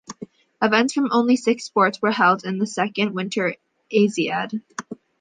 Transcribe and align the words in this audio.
Events 0.63 0.95
from 0.95 1.09
only 1.11 1.35
six 1.35 1.65
sports 1.65 2.01
were 2.01 2.09
held 2.11 2.43
in 2.43 2.57
the 2.57 2.65
Second 2.65 3.13
Winter 3.13 3.55
Asiad. 3.91 4.59